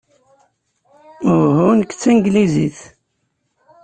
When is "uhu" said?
1.35-1.67